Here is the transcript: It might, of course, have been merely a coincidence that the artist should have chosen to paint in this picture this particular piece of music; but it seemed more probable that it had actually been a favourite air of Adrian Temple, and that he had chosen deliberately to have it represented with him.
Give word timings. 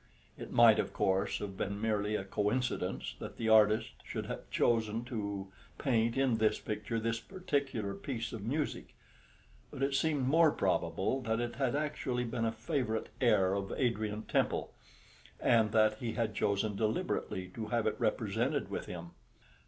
It 0.35 0.51
might, 0.51 0.79
of 0.79 0.93
course, 0.93 1.37
have 1.37 1.55
been 1.57 1.79
merely 1.79 2.15
a 2.15 2.23
coincidence 2.23 3.13
that 3.19 3.37
the 3.37 3.49
artist 3.49 3.91
should 4.03 4.25
have 4.25 4.49
chosen 4.49 5.05
to 5.05 5.51
paint 5.77 6.17
in 6.17 6.37
this 6.37 6.59
picture 6.59 6.99
this 6.99 7.19
particular 7.19 7.93
piece 7.93 8.33
of 8.33 8.43
music; 8.43 8.95
but 9.69 9.83
it 9.83 9.93
seemed 9.93 10.27
more 10.27 10.49
probable 10.51 11.21
that 11.21 11.39
it 11.39 11.57
had 11.57 11.75
actually 11.75 12.23
been 12.23 12.45
a 12.45 12.51
favourite 12.51 13.09
air 13.21 13.53
of 13.53 13.71
Adrian 13.77 14.23
Temple, 14.23 14.73
and 15.39 15.71
that 15.71 15.99
he 15.99 16.13
had 16.13 16.33
chosen 16.33 16.75
deliberately 16.75 17.49
to 17.49 17.67
have 17.67 17.85
it 17.85 17.95
represented 17.99 18.71
with 18.71 18.87
him. 18.87 19.11